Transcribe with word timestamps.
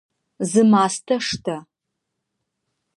Зы 0.49 0.61
мастэ 0.71 1.15
штэ! 1.27 1.57